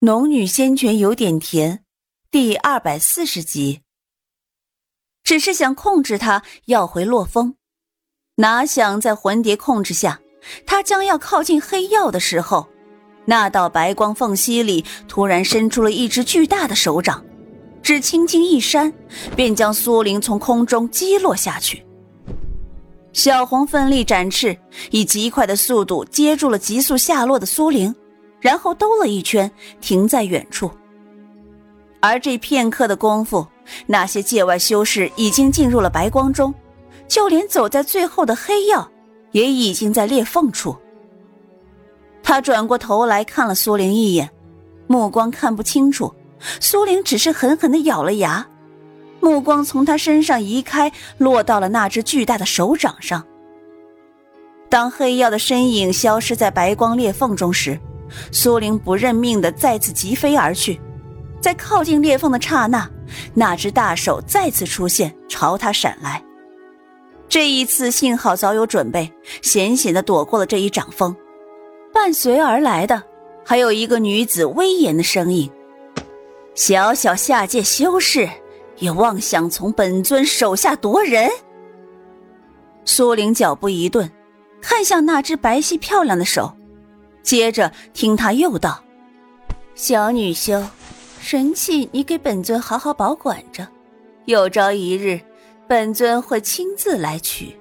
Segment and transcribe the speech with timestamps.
[0.00, 1.82] 农女仙泉有点甜，
[2.30, 3.80] 第二百四十集。
[5.24, 7.56] 只是想控制他要回洛风，
[8.36, 10.20] 哪想在魂蝶控制下，
[10.64, 12.68] 他将要靠近黑曜的时候，
[13.24, 17.24] 那道白光缝隙里突然伸出了一只巨大的手掌，
[17.82, 18.92] 只轻轻一扇，
[19.34, 21.84] 便将苏灵从空中击落下去。
[23.12, 24.56] 小红奋力展翅，
[24.92, 27.92] 以极快的速度接住了急速下落的苏灵。
[28.40, 29.50] 然后兜了一圈，
[29.80, 30.70] 停在远处。
[32.00, 33.46] 而这片刻的功夫，
[33.86, 36.54] 那些界外修士已经进入了白光中，
[37.08, 38.88] 就连走在最后的黑曜，
[39.32, 40.76] 也已经在裂缝处。
[42.22, 44.30] 他转过头来看了苏玲一眼，
[44.86, 46.14] 目光看不清楚。
[46.60, 48.46] 苏玲只是狠狠的咬了牙，
[49.18, 53.26] 目光从他身上移开，落到了那只巨大的手掌上。
[54.68, 57.80] 当黑曜的身影消失在白光裂缝中时，
[58.30, 60.80] 苏玲不认命的再次疾飞而去，
[61.40, 62.88] 在靠近裂缝的刹那，
[63.34, 66.22] 那只大手再次出现，朝他闪来。
[67.28, 71.14] 这一次幸好早有准备，险险的躲过了这一掌风。
[71.92, 73.02] 伴随而来的，
[73.44, 75.50] 还有一个女子威严的声音
[76.54, 78.28] ：“小小下界修士，
[78.78, 81.30] 也妄想从本尊手下夺人？”
[82.84, 84.10] 苏玲脚步一顿，
[84.62, 86.54] 看向那只白皙漂亮的手。
[87.28, 88.82] 接着听他又道
[89.76, 90.64] ：“小女修，
[91.20, 93.68] 神器你给本尊好好保管着，
[94.24, 95.20] 有朝一日，
[95.68, 97.54] 本尊会亲自来取。”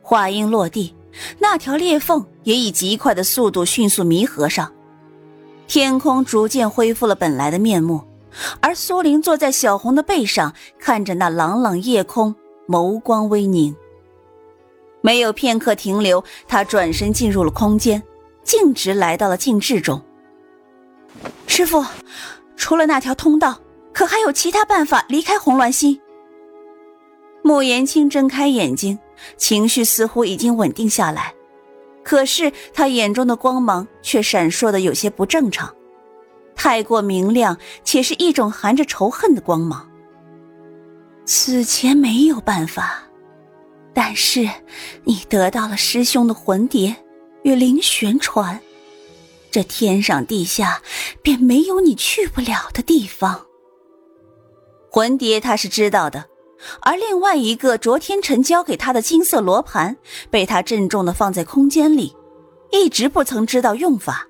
[0.00, 0.94] 话音落地，
[1.40, 4.72] 那条裂缝也以极快的速度迅速弥合上，
[5.66, 8.00] 天空逐渐恢复了本来的面目，
[8.60, 12.32] 而苏玲坐在小红的背上，看着那朗朗夜空，
[12.68, 13.74] 眸光微凝。
[15.00, 18.00] 没有片刻停留，他转身进入了空间。
[18.46, 20.00] 径直来到了静置中。
[21.48, 21.84] 师傅，
[22.56, 23.60] 除了那条通道，
[23.92, 26.00] 可还有其他办法离开红鸾星？
[27.42, 28.96] 穆言青睁开眼睛，
[29.36, 31.34] 情绪似乎已经稳定下来，
[32.04, 35.74] 可是他眼中的光芒却闪烁的有些不正常，
[36.54, 39.90] 太过明亮，且是一种含着仇恨的光芒。
[41.24, 43.02] 此前没有办法，
[43.92, 44.48] 但是
[45.02, 46.94] 你得到了师兄的魂蝶。
[47.46, 48.60] 与灵玄传，
[49.52, 50.82] 这天上地下
[51.22, 53.46] 便没有你去不了的地方。
[54.90, 56.24] 魂蝶他是知道的，
[56.80, 59.96] 而另外一个卓天辰交给他的金色罗盘，
[60.28, 62.16] 被他郑重的放在空间里，
[62.72, 64.26] 一直不曾知道用法。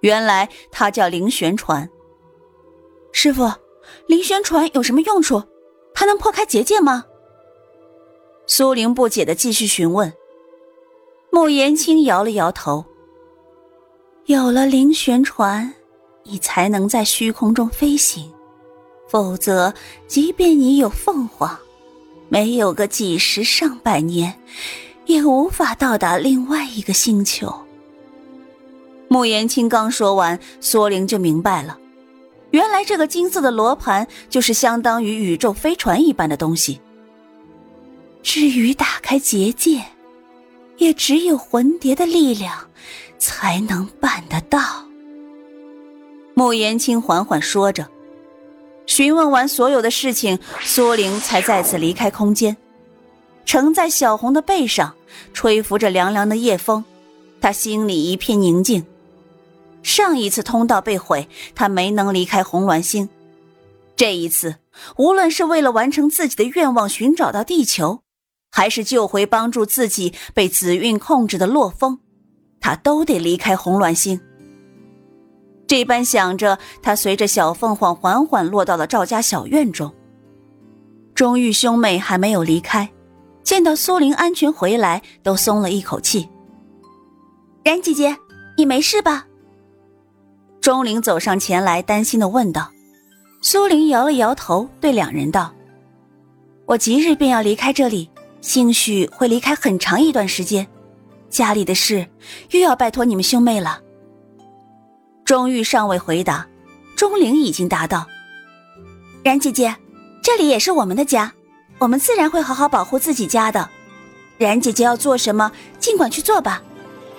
[0.00, 1.88] 原来他叫灵玄传。
[3.12, 3.50] 师傅，
[4.08, 5.42] 灵玄传有什么用处？
[5.94, 7.06] 它能破开结界吗？
[8.46, 10.12] 苏玲不解的继续询问。
[11.32, 12.84] 穆言青摇了摇头。
[14.26, 15.72] 有了灵旋船，
[16.24, 18.30] 你才能在虚空中飞行，
[19.08, 19.72] 否则，
[20.06, 21.56] 即便你有凤凰，
[22.28, 24.40] 没有个几十上百年，
[25.06, 27.52] 也无法到达另外一个星球。
[29.08, 31.78] 穆言青刚说完，苏灵就明白了，
[32.50, 36.80] 原来这个金色的罗盘就是相当于宇宙飞船一般的东西。
[38.22, 39.80] 至于打开结界。
[40.80, 42.58] 也只有魂蝶的力量，
[43.18, 44.58] 才能办得到。
[46.32, 47.86] 穆言青缓缓说着，
[48.86, 52.56] 询问完所有的事情，苏玲才再次离开空间，
[53.44, 54.94] 乘在小红的背上，
[55.34, 56.82] 吹拂着凉凉的夜风，
[57.42, 58.82] 她心里一片宁静。
[59.82, 63.06] 上一次通道被毁，她没能离开红鸾星，
[63.96, 64.56] 这一次，
[64.96, 68.00] 无论是为了完成自己的愿望，寻找到地球。
[68.50, 71.98] 还是救回帮助自己被紫韵控制的洛风，
[72.60, 74.20] 他都得离开红鸾星。
[75.66, 79.92] 这般想着，他随着小凤凰缓缓落到了赵家小院中。
[81.14, 82.90] 钟玉兄妹还没有离开，
[83.44, 86.28] 见到苏玲安全回来，都松了一口气。
[87.62, 88.16] 冉姐姐，
[88.56, 89.26] 你没事吧？
[90.60, 92.70] 钟灵走上前来，担心的问道。
[93.42, 95.54] 苏玲摇了摇头，对两人道
[96.66, 100.66] ：“我即日便要离开这里。”兴许会离开很长一段时间，
[101.28, 102.06] 家里的事
[102.50, 103.80] 又要拜托你们兄妹了。
[105.24, 106.46] 钟玉尚未回答，
[106.96, 108.06] 钟灵已经答道
[109.22, 109.76] ：“冉姐姐，
[110.22, 111.32] 这里也是我们的家，
[111.78, 113.68] 我们自然会好好保护自己家的。
[114.38, 116.62] 冉姐姐要做什么，尽管去做吧。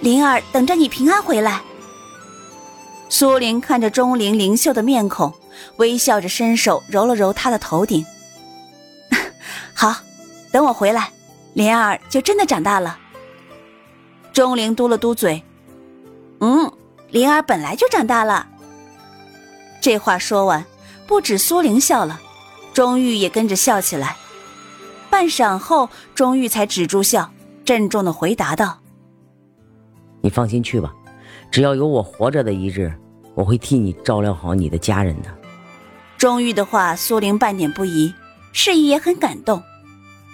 [0.00, 1.62] 灵儿等着你平安回来。”
[3.08, 5.32] 苏玲看着钟灵灵秀的面孔，
[5.78, 8.04] 微笑着伸手揉了揉她的头顶。
[9.74, 9.96] 好。
[10.56, 11.10] 等我回来，
[11.52, 12.98] 莲儿就真的长大了。
[14.32, 15.42] 钟灵嘟了嘟嘴，
[16.40, 16.72] 嗯，
[17.10, 18.48] 灵儿本来就长大了，
[19.82, 20.64] 这话说完，
[21.06, 22.18] 不止苏玲笑了，
[22.72, 24.16] 钟玉也跟着笑起来。
[25.10, 27.30] 半晌后，钟玉才止住笑，
[27.62, 28.78] 郑重的回答道
[30.24, 30.90] ：“你放心去吧，
[31.50, 32.90] 只要有我活着的一日，
[33.34, 35.28] 我会替你照料好你的家人的。”
[36.16, 38.10] 钟玉的话，苏玲半点不疑，
[38.54, 39.62] 示意也很感动。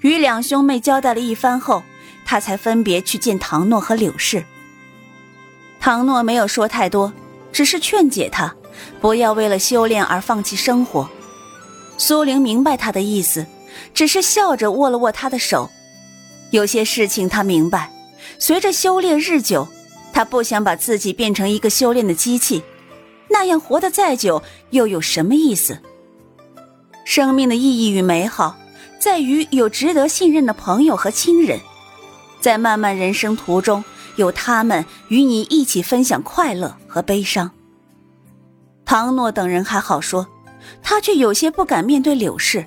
[0.00, 1.82] 与两兄妹交代了一番后，
[2.24, 4.44] 他才分别去见唐诺和柳氏。
[5.80, 7.12] 唐诺没有说太多，
[7.52, 8.54] 只是劝解他
[9.00, 11.08] 不要为了修炼而放弃生活。
[11.96, 13.46] 苏玲明白他的意思，
[13.92, 15.70] 只是笑着握了握他的手。
[16.50, 17.92] 有些事情他明白，
[18.38, 19.66] 随着修炼日久，
[20.12, 22.62] 他不想把自己变成一个修炼的机器，
[23.28, 25.78] 那样活得再久又有什么意思？
[27.04, 28.56] 生命的意义与美好。
[28.98, 31.60] 在于有值得信任的朋友和亲人，
[32.40, 33.84] 在漫漫人生途中，
[34.16, 37.50] 有他们与你一起分享快乐和悲伤。
[38.84, 40.26] 唐诺等人还好说，
[40.82, 42.66] 他却有些不敢面对柳氏。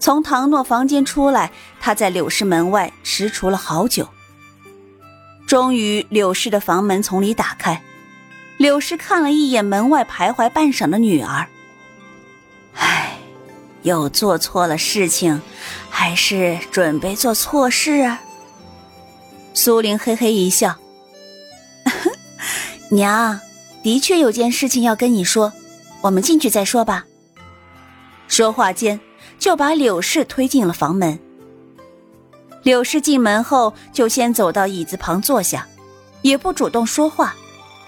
[0.00, 4.08] 从唐诺房间出来，他在柳氏门外踟蹰了好久。
[5.46, 7.82] 终于，柳氏的房门从里打开，
[8.56, 11.46] 柳氏看了一眼门外徘徊半晌的女儿，
[13.84, 15.40] 又做错了事情，
[15.88, 18.20] 还是准备做错事啊？
[19.52, 20.74] 苏玲嘿嘿一笑
[22.90, 23.38] ：“娘，
[23.82, 25.52] 的确有件事情要跟你说，
[26.00, 27.04] 我们进去再说吧。”
[28.26, 28.98] 说话间，
[29.38, 31.18] 就把柳氏推进了房门。
[32.62, 35.68] 柳氏进门后，就先走到椅子旁坐下，
[36.22, 37.36] 也不主动说话，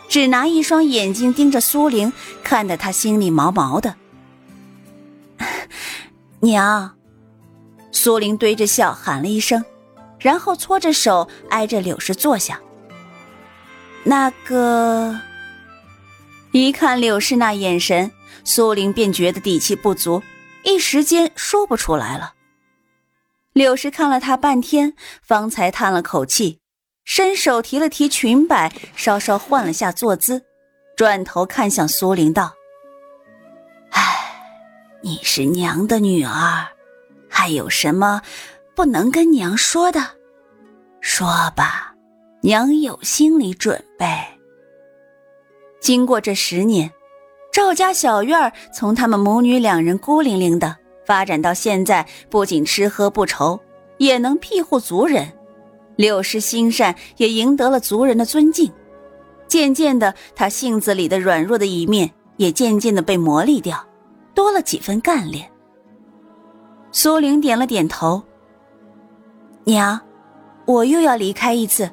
[0.09, 2.13] 只拿一双眼睛盯着苏玲，
[2.45, 3.97] 看得她心里毛毛的。
[6.47, 6.97] 娘，
[7.91, 9.65] 苏玲堆着笑喊了一声，
[10.21, 12.61] 然后搓着手挨着柳氏坐下。
[14.05, 15.21] 那个，
[16.53, 18.13] 一看柳氏那眼神，
[18.45, 20.23] 苏玲便觉得底气不足，
[20.63, 22.35] 一时间说不出来了。
[23.53, 26.61] 柳氏看了他半天，方才叹了口气，
[27.05, 30.45] 伸手提了提裙摆，稍稍换了下坐姿，
[30.97, 32.55] 转头看向苏玲道。
[35.07, 36.67] 你是娘的女儿，
[37.31, 38.21] 还有什么
[38.75, 40.01] 不能跟娘说的？
[41.01, 41.95] 说吧，
[42.41, 44.05] 娘有心理准备。
[45.81, 46.91] 经过这十年，
[47.53, 50.77] 赵家小院从他们母女两人孤零零的
[51.07, 53.61] 发展到现在，不仅吃喝不愁，
[53.99, 55.33] 也能庇护族人。
[55.95, 58.73] 柳氏心善，也赢得了族人的尊敬。
[59.47, 63.87] 渐渐的，他性子里的软弱的一面也渐渐的被磨砺掉。
[64.37, 65.51] 多了几分干练。
[66.93, 68.23] 苏玲点了点头。
[69.65, 69.99] 娘，
[70.67, 71.91] 我又要离开一次，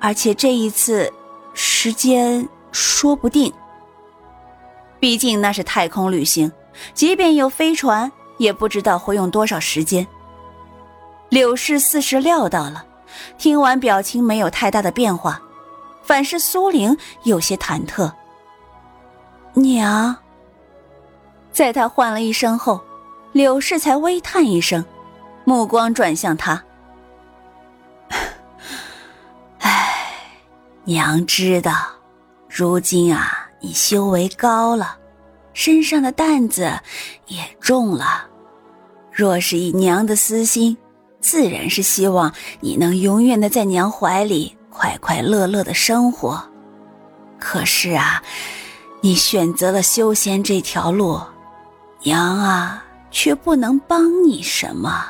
[0.00, 1.10] 而且这一次
[1.54, 3.50] 时间说不定。
[4.98, 6.50] 毕竟那是太空旅行，
[6.92, 10.04] 即便有飞船，也不知道会用多少时间。
[11.28, 12.84] 柳氏似是料到了，
[13.38, 15.40] 听完表情没有太大的变化，
[16.02, 18.10] 反是苏玲有些忐忑。
[19.54, 20.16] 娘。
[21.56, 22.78] 在他唤了一声后，
[23.32, 24.84] 柳氏才微叹一声，
[25.46, 26.62] 目光转向他。
[29.60, 29.90] 唉，
[30.84, 31.72] 娘知道，
[32.46, 34.98] 如今啊，你修为高了，
[35.54, 36.70] 身上的担子
[37.26, 38.26] 也重了。
[39.10, 40.76] 若是以娘的私心，
[41.22, 46.46] 自然是希望你能永远的在娘怀里快快乐乐的生活。
[47.38, 48.22] 可是啊，
[49.00, 51.18] 你选择了修仙这条路。
[52.06, 55.04] 娘啊，却不能帮你什么。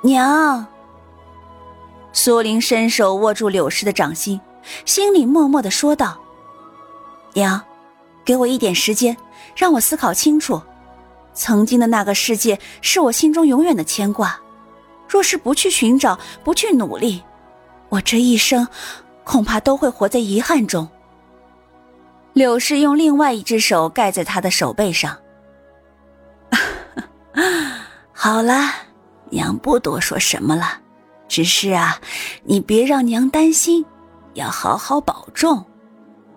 [0.00, 0.66] 娘，
[2.14, 4.40] 苏玲伸手握住柳氏的掌心，
[4.86, 6.18] 心里默默的说道
[7.36, 7.60] ：“娘，
[8.24, 9.14] 给我一点时间，
[9.54, 10.62] 让我思考清楚。
[11.34, 14.40] 曾经的那个世界，是我心中永远的牵挂。
[15.06, 17.22] 若是不去寻找，不去努力，
[17.90, 18.66] 我这一生
[19.24, 20.88] 恐怕都会活在遗憾中。”
[22.32, 25.14] 柳氏用另外一只手盖在他的手背上。
[27.34, 27.42] 啊
[28.12, 28.70] 好了，
[29.30, 30.80] 娘不多说什么了，
[31.28, 31.98] 只是啊，
[32.44, 33.84] 你别让娘担心，
[34.34, 35.64] 要好好保重。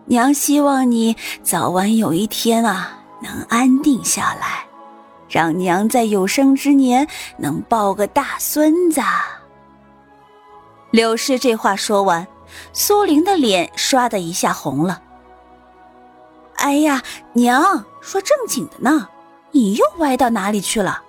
[0.06, 4.66] 娘希望你早晚有一天啊，能安定下来，
[5.30, 9.01] 让娘在有生之年能抱个大孙子。
[10.92, 12.25] 柳氏这话说完，
[12.74, 15.01] 苏玲的脸唰的一下红了。
[16.56, 19.08] 哎呀，娘说正经的呢，
[19.51, 21.04] 你又歪到哪里去了？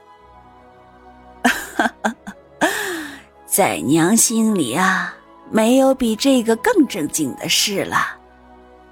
[3.47, 5.15] 在娘心里啊，
[5.51, 8.17] 没有比这个更正经的事了。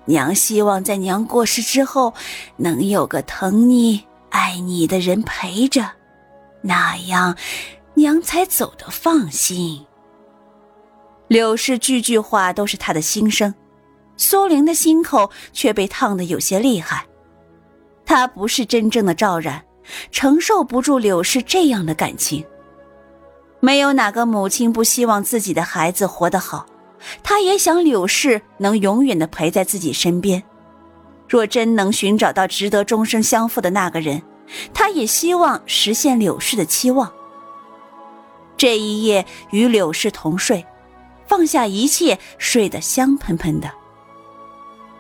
[0.07, 2.15] 娘希望在娘过世之后，
[2.57, 5.91] 能有个疼你、爱你的人陪着，
[6.63, 7.37] 那样，
[7.95, 9.85] 娘才走得放心。
[11.29, 13.55] 柳氏句句话都是他的心声，
[14.17, 17.05] 苏玲的心口却被烫得有些厉害。
[18.07, 19.63] 他不是真正的赵然，
[20.11, 22.43] 承受不住柳氏这样的感情。
[23.61, 26.65] 没有哪个母亲不希望自己的孩子活得好。
[27.23, 30.43] 他也想柳氏能永远的陪在自己身边。
[31.29, 34.23] 若真能寻找到值得终生相负的那个人，
[34.73, 37.13] 他也希望实现柳氏的期望。
[38.57, 40.65] 这一夜与柳氏同睡，
[41.27, 43.71] 放下一切，睡得香喷喷的。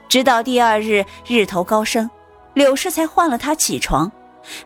[0.08, 2.08] 直到第二日日头高升，
[2.56, 4.10] 柳氏才唤了他起床，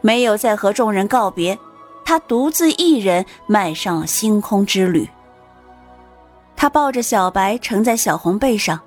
[0.01, 1.59] 没有再和众人告别，
[2.05, 5.09] 他独自一人迈上了星空之旅。
[6.55, 8.79] 他抱着小白，乘在小红背上，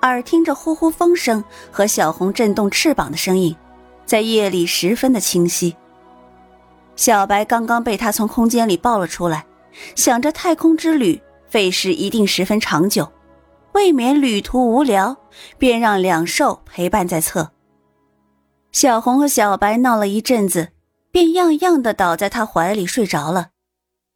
[0.00, 3.54] 耳听着呼呼风声和小红震动翅膀的声音，
[4.06, 5.76] 在夜里十分的清晰。
[6.96, 9.44] 小白刚刚被他从空间里抱了出来，
[9.94, 13.12] 想着太空之旅费时一定十分长久，
[13.72, 15.14] 未免旅途无聊，
[15.58, 17.50] 便让两兽陪伴在侧。
[18.72, 20.72] 小红和小白闹了一阵子，
[21.10, 23.50] 便样样的倒在他怀里睡着了。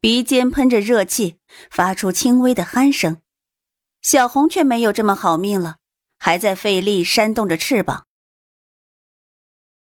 [0.00, 1.38] 鼻尖喷着热气，
[1.71, 3.18] 发出轻微的鼾声。
[4.02, 5.76] 小红却没有这么好命了，
[6.18, 8.04] 还在费力扇动着翅膀，